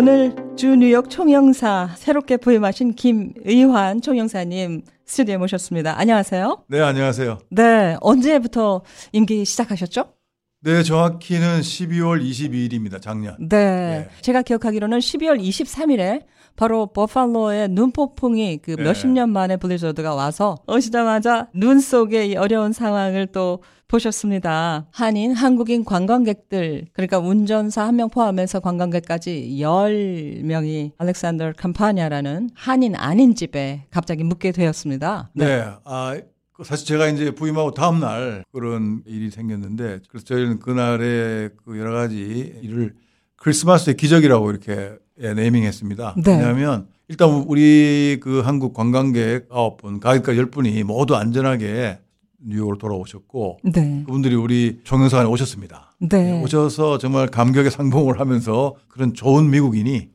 오늘 0.00 0.34
주 0.56 0.76
뉴욕 0.76 1.10
총영사 1.10 1.90
새롭게 1.94 2.38
부임하신 2.38 2.94
김의환 2.94 4.00
총영사님 4.00 4.80
스튜디오에 5.04 5.36
모셨습니다. 5.36 5.98
안녕하세요. 5.98 6.64
네, 6.68 6.80
안녕하세요. 6.80 7.38
네, 7.50 7.98
언제부터 8.00 8.80
임기 9.12 9.44
시작하셨죠? 9.44 10.14
네, 10.62 10.82
정확히는 10.82 11.60
12월 11.60 12.22
22일입니다. 12.22 13.00
작년. 13.00 13.34
네, 13.38 13.46
네. 13.48 14.08
제가 14.20 14.42
기억하기로는 14.42 14.98
12월 14.98 15.40
23일에 15.40 16.24
바로 16.54 16.86
버팔로의 16.88 17.68
눈폭풍이 17.70 18.58
그 18.58 18.72
네. 18.76 18.82
몇십 18.82 19.08
년 19.08 19.30
만에 19.30 19.56
블리저드가 19.56 20.14
와서 20.14 20.58
오시자마자 20.68 21.48
눈 21.54 21.80
속에 21.80 22.26
이 22.26 22.36
어려운 22.36 22.74
상황을 22.74 23.28
또 23.28 23.62
보셨습니다. 23.88 24.86
한인, 24.92 25.32
한국인 25.32 25.82
관광객들, 25.84 26.84
그러니까 26.92 27.18
운전사 27.18 27.84
한 27.86 27.94
명 27.96 28.10
포함해서 28.10 28.60
관광객까지 28.60 29.56
10명이 29.58 30.92
알렉산더 30.98 31.54
캄파냐라는 31.56 32.50
한인 32.54 32.94
아닌 32.96 33.34
집에 33.34 33.86
갑자기 33.90 34.24
묵게 34.24 34.52
되었습니다. 34.52 35.30
네. 35.34 35.64
아, 35.84 36.14
그 36.14 36.22
사실 36.64 36.86
제가 36.86 37.08
이제 37.08 37.30
부임하고 37.30 37.72
다음 37.72 38.00
날 38.00 38.44
그런 38.52 39.02
일이 39.06 39.30
생겼는데 39.30 40.00
그래서 40.08 40.24
저희는 40.24 40.58
그날에 40.58 41.48
그 41.64 41.78
여러 41.78 41.92
가지 41.92 42.54
일을 42.62 42.94
크리스마스의 43.36 43.96
기적이라고 43.96 44.50
이렇게 44.50 44.92
예, 45.20 45.34
네이밍했습니다. 45.34 46.14
네. 46.24 46.32
왜냐하면 46.32 46.88
일단 47.08 47.28
우리 47.46 48.18
그 48.22 48.40
한국 48.40 48.72
관광객 48.74 49.48
9분, 49.48 50.00
가격가 50.00 50.32
10분이 50.32 50.84
모두 50.84 51.16
안전하게 51.16 51.98
뉴욕으로 52.42 52.78
돌아오셨고 52.78 53.58
네. 53.64 54.02
그분들이 54.06 54.34
우리 54.34 54.80
총영사관에 54.84 55.28
오셨습니다. 55.28 55.92
네. 55.98 56.40
오셔서 56.42 56.98
정말 56.98 57.28
감격의 57.28 57.70
상봉을 57.70 58.20
하면서 58.20 58.74
그런 58.88 59.12
좋은 59.12 59.50
미국인이 59.50 60.08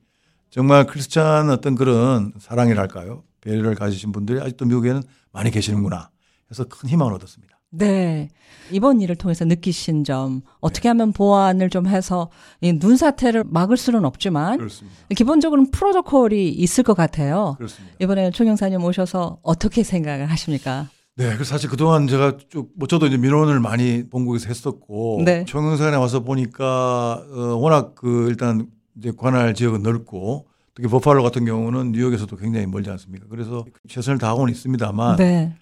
정말 0.49 0.87
크리스찬 0.87 1.49
어떤 1.49 1.75
그런 1.75 2.33
사랑이랄까요? 2.39 3.23
배려를 3.41 3.75
가지신 3.75 4.11
분들이 4.11 4.39
아직도 4.39 4.65
미국에는 4.65 5.03
많이 5.31 5.51
계시는구나. 5.51 6.09
해서 6.51 6.65
큰 6.65 6.89
희망을 6.89 7.13
얻었습니다. 7.13 7.55
네. 7.71 8.29
이번 8.71 9.01
일을 9.01 9.15
통해서 9.15 9.43
느끼신 9.43 10.05
점, 10.05 10.41
어떻게 10.59 10.87
하면 10.87 11.11
보완을 11.11 11.69
좀 11.69 11.87
해서 11.87 12.29
이눈 12.61 12.95
사태를 12.95 13.43
막을 13.47 13.75
수는 13.75 14.05
없지만 14.05 14.57
그렇습니다. 14.57 14.97
기본적으로는 15.13 15.71
프로토콜이 15.71 16.49
있을 16.49 16.83
것 16.83 16.93
같아요. 16.93 17.55
그렇습니다. 17.57 17.95
이번에 17.99 18.31
총영사님 18.31 18.81
오셔서 18.83 19.39
어떻게 19.41 19.83
생각을 19.83 20.27
하십니까? 20.27 20.89
네, 21.17 21.25
그래서 21.27 21.45
사실 21.45 21.69
그동안 21.69 22.07
제가 22.07 22.37
쭉, 22.49 22.71
뭐 22.75 22.87
저도 22.87 23.07
이제 23.07 23.17
민원을 23.17 23.59
많이 23.59 24.09
본국에서 24.09 24.47
했었고, 24.47 25.21
네. 25.25 25.45
총영사관에 25.45 25.95
와서 25.97 26.21
보니까, 26.21 27.23
어, 27.29 27.39
워낙 27.55 27.95
그 27.95 28.27
일단 28.29 28.67
이제 28.97 29.11
관할 29.15 29.53
지역은 29.53 29.81
넓고, 29.81 30.47
특히 30.75 30.89
버팔로 30.89 31.23
같은 31.23 31.45
경우는 31.45 31.93
뉴욕에서도 31.93 32.35
굉장히 32.35 32.67
멀지 32.67 32.89
않습니까? 32.89 33.27
그래서 33.29 33.65
최선을 33.87 34.17
다하고는 34.17 34.53
있습니다만, 34.53 35.15
네. 35.15 35.55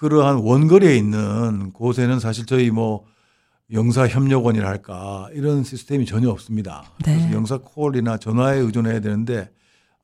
그러한 0.00 0.36
원거리에 0.36 0.96
있는 0.96 1.72
곳에는 1.74 2.20
사실 2.20 2.46
저희 2.46 2.70
뭐 2.70 3.04
영사 3.70 4.08
협력원이라 4.08 4.66
할까 4.66 5.28
이런 5.34 5.62
시스템이 5.62 6.06
전혀 6.06 6.30
없습니다. 6.30 6.84
네. 7.04 7.16
그래서 7.18 7.32
영사 7.34 7.58
콜이나 7.58 8.16
전화에 8.16 8.58
의존해야 8.60 9.00
되는데 9.00 9.50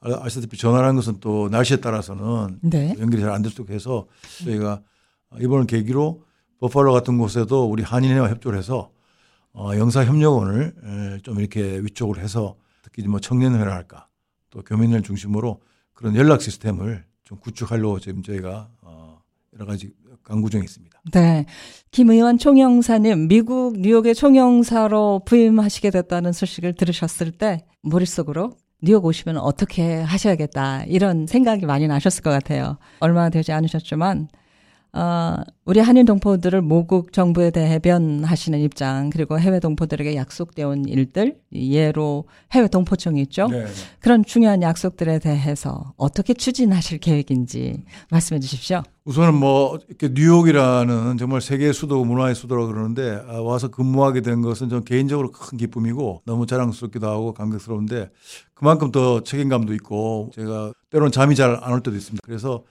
아- 0.03 0.19
아시다시피 0.23 0.59
전화라는 0.59 0.97
것은 0.97 1.17
또 1.21 1.49
날씨에 1.49 1.79
따라서는 1.79 2.59
네. 2.61 2.95
연결이 3.01 3.23
잘 3.23 3.31
안 3.33 3.41
될 3.41 3.51
수도 3.51 3.73
해서 3.73 4.07
저희가 4.45 4.83
이번을 5.41 5.67
계기로 5.67 6.23
버팔로 6.61 6.93
같은 6.93 7.17
곳에도 7.17 7.65
우리 7.65 7.83
한인회와 7.83 8.29
협조를 8.29 8.59
해서 8.59 8.91
어, 9.55 9.71
영사 9.79 10.05
협력원을 10.05 10.75
에, 11.17 11.23
좀 11.23 11.41
이렇게 11.41 11.79
위촉을 11.79 12.19
해서 12.23 12.57
특히 12.83 13.03
뭐 13.09 13.19
청년회라 13.19 13.73
할까 13.75 14.09
또 14.51 14.61
교민을 14.61 15.01
중심으로 15.03 15.63
그런 15.95 16.15
연락 16.17 16.43
시스템을 16.43 17.03
좀 17.25 17.39
구축하려고 17.39 17.99
지금 17.99 18.23
저희가 18.23 18.69
어, 18.83 19.06
여러 19.57 19.67
가지 19.67 19.91
강구 20.23 20.51
중에 20.51 20.61
있습니다. 20.63 21.01
네. 21.13 21.47
김 21.91 22.11
의원 22.11 22.37
총영사님, 22.37 23.29
미국 23.29 23.79
뉴욕의 23.81 24.15
총영사로 24.15 25.23
부임하시게 25.25 25.91
됐다는 25.91 26.33
소식을 26.33 26.75
들으셨을 26.75 27.33
때 27.33 27.65
머릿속으로 27.83 28.53
뉴욕 28.83 29.05
오시면 29.05 29.39
어떻게 29.39 30.01
하셔야겠다 30.01 30.85
이런 30.85 31.27
생각이 31.27 31.65
많이 31.65 31.89
나셨을 31.89 32.23
것 32.23 32.31
같아요. 32.31 32.77
얼마 33.01 33.31
되지 33.31 33.53
않으셨지만 33.53 34.29
어, 34.97 35.37
우리 35.67 35.79
한인 35.81 36.07
동포들을 36.07 36.63
모국 36.63 37.13
정부에 37.13 37.51
대변하시는 37.51 38.59
입장 38.61 39.11
그리고 39.11 39.39
해외 39.39 39.61
동포들에게 39.61 40.17
약속되어 40.17 40.69
온 40.69 40.87
일들 40.87 41.37
예로 41.53 42.25
해외 42.53 42.67
동포청이 42.69 43.21
있죠. 43.23 43.49
네. 43.49 43.67
그런 44.01 44.25
중요한 44.25 44.63
약속들에 44.63 45.19
대해서 45.19 45.93
어떻게 45.99 46.33
추진하실 46.33 47.01
계획인지 47.01 47.85
말씀해 48.11 48.41
주십시오. 48.41 48.83
우선은 49.05 49.35
뭐 49.35 49.79
이렇게 49.87 50.09
뉴욕이라는 50.15 51.19
정말 51.19 51.43
세계 51.43 51.73
수도 51.73 52.03
문화의 52.05 52.35
수도라고 52.35 52.69
그러는데 52.69 53.23
아, 53.29 53.41
와서 53.43 53.69
근무하게 53.69 54.23
된 54.23 54.41
것은 54.41 54.71
전 54.71 54.83
개인적으로 54.83 55.31
큰 55.31 55.59
기쁨이고 55.59 56.23
너무 56.25 56.47
자랑스럽기도 56.47 57.07
하고 57.07 57.35
감격스러운데 57.35 58.09
그만큼 58.55 58.91
더 58.91 59.23
책임감도 59.23 59.75
있고 59.75 60.31
제가 60.35 60.73
때로는 60.91 61.13
잠이 61.13 61.35
잘 61.35 61.59
안 61.63 61.73
올 61.75 61.83
때도 61.83 61.97
있습니다. 61.97 62.23
그래서 62.25 62.65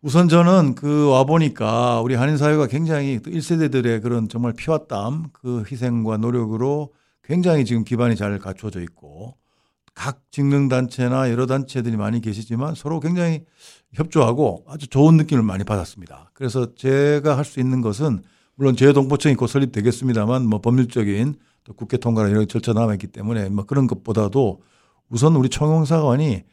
우선 0.00 0.28
저는 0.28 0.74
그 0.74 1.08
와 1.10 1.24
보니까 1.24 2.00
우리 2.02 2.14
한인 2.14 2.36
사회가 2.36 2.66
굉장히 2.68 3.18
또 3.20 3.30
1세대들의 3.30 4.00
그런 4.02 4.28
정말 4.28 4.52
피와 4.52 4.86
땀 4.86 5.30
그 5.32 5.64
희생과 5.70 6.18
노력으로 6.18 6.92
굉장히 7.24 7.64
지금 7.64 7.84
기반이 7.84 8.14
잘 8.16 8.38
갖춰져 8.38 8.80
있고 8.80 9.36
각 9.94 10.20
직능 10.30 10.68
단체나 10.68 11.30
여러 11.30 11.46
단체들이 11.46 11.96
많이 11.96 12.20
계시지만 12.20 12.74
서로 12.76 13.00
굉장히 13.00 13.44
협조하고 13.94 14.64
아주 14.68 14.86
좋은 14.86 15.16
느낌을 15.16 15.42
많이 15.42 15.64
받았습니다. 15.64 16.30
그래서 16.34 16.74
제가 16.76 17.36
할 17.36 17.44
수 17.44 17.58
있는 17.58 17.80
것은 17.80 18.22
물론 18.54 18.76
제 18.76 18.92
동포청이 18.92 19.34
곧 19.34 19.48
설립되겠습니다만 19.48 20.46
뭐 20.46 20.60
법률적인 20.60 21.34
또 21.64 21.72
국회 21.74 21.96
통과나 21.96 22.28
이런 22.28 22.46
절차 22.46 22.72
남아 22.72 22.92
있기 22.94 23.08
때문에 23.08 23.48
뭐 23.48 23.64
그런 23.64 23.86
것보다도 23.88 24.62
우선 25.10 25.34
우리 25.36 25.48
총영사관이 25.48 26.44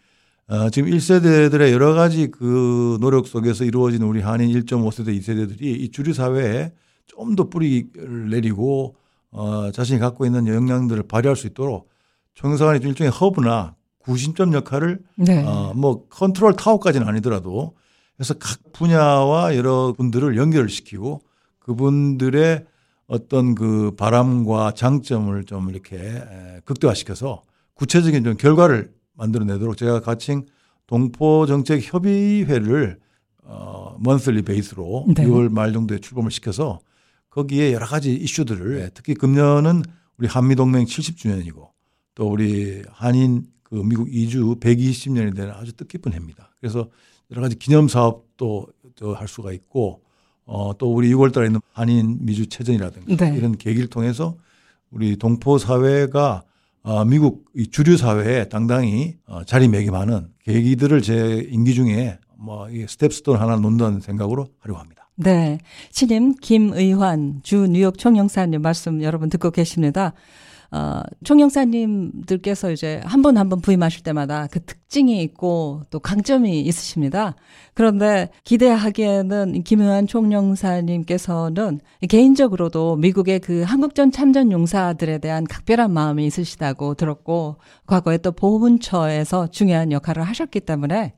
어, 0.47 0.69
지금 0.69 0.89
1세대들의 0.91 1.71
여러 1.71 1.93
가지 1.93 2.27
그 2.29 2.97
노력 3.01 3.27
속에서 3.27 3.63
이루어진 3.63 4.03
우리 4.03 4.21
한인 4.21 4.49
1.5세대, 4.49 5.17
2세대들이 5.19 5.61
이 5.61 5.89
주류 5.91 6.13
사회에 6.13 6.71
좀 7.07 7.35
더 7.35 7.49
뿌리를 7.49 8.29
내리고 8.29 8.95
어, 9.31 9.71
자신이 9.71 9.99
갖고 9.99 10.25
있는 10.25 10.47
역량들을 10.47 11.03
발휘할 11.03 11.35
수 11.35 11.47
있도록 11.47 11.89
총영사관이 12.33 12.79
좀 12.81 12.89
일종의 12.89 13.11
허브나 13.11 13.75
구심점 13.99 14.53
역할을 14.53 14.99
네. 15.17 15.43
어, 15.43 15.73
뭐 15.75 16.07
컨트롤 16.09 16.55
타워까지는 16.55 17.07
아니더라도 17.07 17.75
그래서 18.15 18.33
각 18.35 18.59
분야와 18.73 19.55
여러 19.55 19.93
분들을 19.93 20.37
연결을 20.37 20.69
시키고 20.69 21.21
그분들의 21.59 22.65
어떤 23.07 23.55
그 23.55 23.91
바람과 23.97 24.71
장점을 24.75 25.43
좀 25.45 25.69
이렇게 25.69 25.97
에, 25.97 26.59
극대화시켜서 26.65 27.43
구체적인 27.75 28.23
좀 28.23 28.37
결과를 28.37 28.91
만들어내도록 29.15 29.77
제가 29.77 29.99
가칭 30.01 30.45
동포 30.87 31.45
정책 31.45 31.81
협의회를 31.81 32.99
어 33.43 33.95
먼슬리 33.99 34.41
베이스로 34.41 35.05
네. 35.15 35.25
6월 35.25 35.49
말 35.51 35.73
정도에 35.73 35.99
출범을 35.99 36.31
시켜서 36.31 36.79
거기에 37.29 37.73
여러 37.73 37.85
가지 37.85 38.13
이슈들을 38.13 38.91
특히 38.93 39.13
금년은 39.13 39.83
우리 40.17 40.27
한미 40.27 40.55
동맹 40.55 40.85
70주년이고 40.85 41.67
또 42.15 42.27
우리 42.29 42.83
한인 42.89 43.45
그 43.63 43.75
미국 43.75 44.13
이주 44.13 44.57
120년이 44.59 45.35
되는 45.35 45.51
아주 45.51 45.73
뜻깊은 45.73 46.13
해입니다. 46.13 46.51
그래서 46.59 46.87
여러 47.31 47.41
가지 47.41 47.57
기념 47.57 47.87
사업도 47.87 48.67
저할 48.95 49.27
수가 49.27 49.51
있고 49.51 50.01
어 50.45 50.73
또 50.77 50.93
우리 50.93 51.11
6월 51.11 51.33
달에 51.33 51.47
있는 51.47 51.59
한인 51.73 52.19
미주 52.21 52.47
체전이라든가 52.47 53.15
네. 53.15 53.35
이런 53.37 53.57
계기를 53.57 53.89
통해서 53.89 54.37
우리 54.91 55.17
동포 55.17 55.57
사회가 55.57 56.43
어, 56.43 56.43
미국 57.07 57.45
이 57.55 57.67
주류 57.67 57.97
사회에 57.97 58.47
당당히 58.49 59.15
어, 59.25 59.43
자리매김하는 59.43 60.27
계기들을 60.43 61.01
제 61.01 61.47
임기 61.49 61.73
중에 61.73 62.19
뭐이 62.37 62.85
step 62.87 63.10
stone 63.10 63.37
하나 63.37 63.55
놓는다는 63.55 64.01
생각으로 64.01 64.47
하려고 64.59 64.79
합니다. 64.79 65.09
네. 65.15 65.59
신임 65.91 66.35
김의환 66.35 67.39
주 67.41 67.67
뉴욕 67.67 67.97
총영사님 67.97 68.61
말씀 68.61 69.01
여러분 69.01 69.29
듣고 69.29 69.51
계십니다. 69.51 70.13
어, 70.75 71.01
총영사님들께서 71.23 72.69
이제 72.69 72.99
한번한번 73.05 73.61
부임하실 73.61 74.03
때마다 74.03 74.47
그 74.51 74.59
특징이 74.59 75.23
있고 75.23 75.83
또 75.89 75.99
강점이 75.99 76.59
있으십니다. 76.59 77.35
그런데 77.73 78.27
기대하기에는 78.43 79.63
김의환 79.63 80.05
총영사님께서는 80.05 81.79
개인적으로도 82.09 82.97
미국의 82.97 83.39
그 83.39 83.61
한국전 83.61 84.11
참전 84.11 84.51
용사들에 84.51 85.19
대한 85.19 85.45
각별한 85.45 85.93
마음이 85.93 86.25
있으시다고 86.25 86.95
들었고 86.95 87.55
과거에 87.87 88.17
또 88.17 88.33
보훈처에서 88.33 89.47
중요한 89.47 89.93
역할을 89.93 90.23
하셨기 90.23 90.59
때문에 90.59 91.13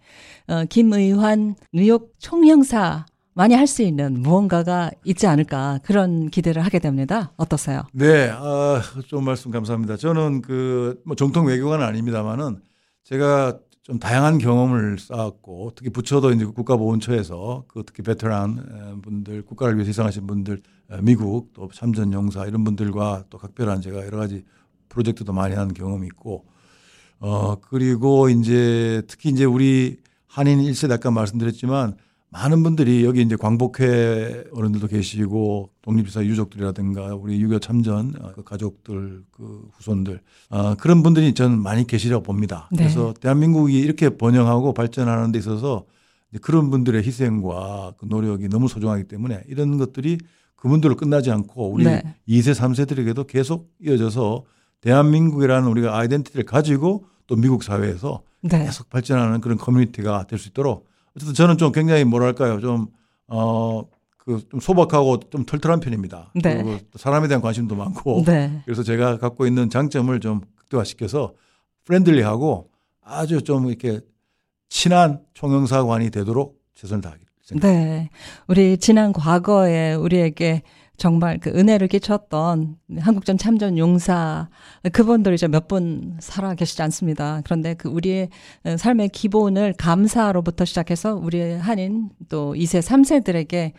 어, 0.50 0.65
김의환 0.69 1.56
뉴욕 1.74 2.13
총영사 2.19 3.07
많이 3.37 3.53
할 3.53 3.67
수 3.67 3.83
있는 3.83 4.19
무언가가 4.21 4.89
있지 5.05 5.27
않을까 5.27 5.79
그런 5.83 6.31
기대를 6.31 6.65
하게 6.65 6.79
됩니다. 6.79 7.33
어떠세요? 7.37 7.83
네, 7.93 8.31
아, 8.33 8.81
좀 9.07 9.25
말씀 9.25 9.51
감사합니다. 9.51 9.95
저는 9.95 10.41
그, 10.41 10.99
뭐 11.05 11.15
정통 11.15 11.45
외교관은 11.45 11.85
아닙니다만은 11.85 12.61
제가 13.03 13.59
좀 13.83 13.99
다양한 13.99 14.39
경험을 14.39 14.97
쌓았고 14.97 15.73
특히 15.75 15.91
부처도 15.91 16.31
이제 16.31 16.45
국가보훈처에서 16.45 17.65
그 17.67 17.83
특히 17.85 18.01
베테랑 18.01 19.01
분들 19.03 19.43
국가를 19.43 19.75
위해서 19.75 19.89
희생하신 19.89 20.25
분들 20.25 20.59
미국 21.03 21.53
또 21.53 21.69
참전 21.71 22.13
용사 22.13 22.47
이런 22.47 22.63
분들과 22.63 23.25
또 23.29 23.37
각별한 23.37 23.81
제가 23.81 24.03
여러 24.05 24.17
가지 24.17 24.43
프로젝트도 24.89 25.31
많이 25.31 25.55
한 25.55 25.73
경험이 25.73 26.07
있고 26.07 26.45
어 27.19 27.55
그리고 27.61 28.29
이제 28.29 29.03
특히 29.07 29.29
이제 29.29 29.45
우리 29.45 29.97
한인 30.25 30.59
1세대 30.59 30.91
아까 30.93 31.11
말씀드렸지만 31.11 31.95
많은 32.29 32.62
분들이 32.62 33.06
여기 33.06 33.21
이제 33.21 33.35
광복회 33.35 34.45
어른들도 34.51 34.88
계시고 34.88 35.69
독립지사 35.81 36.25
유족들이라든가 36.25 37.15
우리 37.15 37.39
유교 37.41 37.57
참전 37.59 38.13
어, 38.19 38.31
그 38.35 38.44
가족들 38.44 39.24
그 39.31 39.69
후손들 39.74 40.21
어, 40.50 40.75
그런 40.75 41.03
분들이 41.03 41.33
저는 41.33 41.62
많이 41.62 41.88
계시라고 41.88 42.24
봅니다. 42.24 42.68
네. 42.71 42.79
그래서 42.79 43.13
대한민국이 43.13 43.79
이렇게 43.79 44.09
번영하고 44.09 44.74
발전하는 44.74 45.31
데 45.31 45.39
있어서 45.39 45.85
그런 46.41 46.69
분들의 46.69 47.01
희생과 47.03 47.94
그 47.97 48.06
노력이 48.06 48.50
너무 48.50 48.68
소중하기 48.68 49.06
때문에 49.06 49.44
이런 49.47 49.77
것들이 49.77 50.18
그분들로 50.57 50.95
끝나지 50.95 51.31
않고 51.31 51.71
우리 51.71 51.85
네. 51.85 52.15
2세, 52.27 52.53
3세들에게도 52.53 53.27
계속 53.27 53.71
이어져서 53.81 54.44
대한민국이라는 54.81 55.68
우리가 55.69 55.97
아이덴티티를 55.97 56.45
가지고 56.45 57.06
또 57.27 57.35
미국 57.38 57.63
사회에서 57.63 58.21
네. 58.41 58.65
계속 58.65 58.89
발전하는 58.89 59.39
그런 59.39 59.57
커뮤니티가 59.57 60.27
될 60.27 60.38
수 60.38 60.50
있도록 60.50 60.88
어쨌든 61.17 61.33
저는 61.33 61.57
좀 61.57 61.73
굉장히 61.73 62.05
뭐랄까요 62.05 62.61
좀 62.61 62.87
어 63.29 63.83
그 64.17 64.41
좀 64.49 64.59
소박하고 64.59 65.21
좀 65.29 65.45
털털한 65.45 65.79
편입니다. 65.79 66.33
네. 66.35 66.61
그리고 66.61 66.79
사람에 66.97 67.29
대한 67.29 67.41
관심도 67.41 67.75
많고 67.75 68.23
네. 68.25 68.61
그래서 68.65 68.83
제가 68.83 69.17
갖고 69.19 69.47
있는 69.47 69.69
장점을 69.69 70.19
좀 70.19 70.41
극대화시켜서 70.57 71.33
friendly하고 71.85 72.69
아주 73.01 73.41
좀 73.41 73.69
이렇게 73.69 74.01
친한 74.67 75.21
총영사관이 75.33 76.09
되도록 76.09 76.59
최선을 76.75 77.01
생각합니다. 77.41 77.67
네. 77.69 78.09
우리 78.47 78.77
지난 78.77 79.13
과거에 79.13 79.93
우리에게 79.93 80.63
정말 80.97 81.38
그 81.39 81.51
은혜를 81.51 81.88
끼쳤던 81.88 82.77
한국전 82.99 83.38
참전 83.38 83.77
용사 83.77 84.49
그분들 84.91 85.33
이제 85.33 85.47
몇 85.47 85.67
분 85.67 86.15
살아 86.19 86.55
계시지 86.55 86.81
않습니다. 86.83 87.41
그런데 87.44 87.73
그 87.73 87.89
우리의 87.89 88.29
삶의 88.77 89.09
기본을 89.09 89.73
감사로부터 89.77 90.63
시작해서 90.65 91.15
우리의 91.15 91.59
한인 91.59 92.09
또 92.29 92.53
2세, 92.53 92.79
3세들에게 92.81 93.73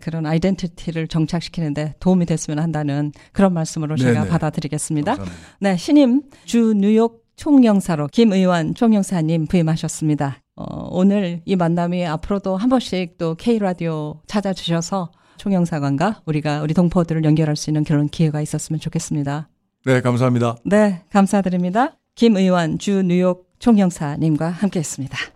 그런 0.00 0.26
아이덴티티를 0.26 1.06
정착시키는데 1.08 1.94
도움이 2.00 2.26
됐으면 2.26 2.58
한다는 2.58 3.12
그런 3.32 3.52
말씀으로 3.52 3.96
제가 3.96 4.20
네네. 4.20 4.28
받아들이겠습니다. 4.28 5.16
감사합니다. 5.16 5.48
네, 5.60 5.76
신임 5.76 6.22
주 6.46 6.72
뉴욕 6.74 7.22
총영사로 7.36 8.08
김의환 8.08 8.74
총영사님 8.74 9.46
부임하셨습니다. 9.46 10.38
어, 10.56 10.88
오늘 10.90 11.42
이 11.44 11.56
만남이 11.56 12.06
앞으로도 12.06 12.56
한 12.56 12.68
번씩 12.70 13.18
또 13.18 13.34
K라디오 13.34 14.20
찾아주셔서 14.26 15.10
총영사관과 15.36 16.22
우리가 16.26 16.62
우리 16.62 16.74
동포들을 16.74 17.24
연결할 17.24 17.56
수 17.56 17.70
있는 17.70 17.84
그런 17.84 18.08
기회가 18.08 18.40
있었으면 18.40 18.80
좋겠습니다. 18.80 19.48
네, 19.86 20.00
감사합니다. 20.00 20.56
네, 20.64 21.02
감사드립니다. 21.10 21.96
김 22.14 22.36
의원 22.36 22.78
주 22.78 23.02
뉴욕 23.02 23.48
총영사님과 23.58 24.48
함께했습니다. 24.48 25.33